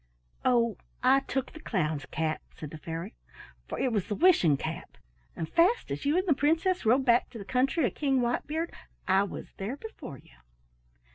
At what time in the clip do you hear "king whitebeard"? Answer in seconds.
7.93-8.73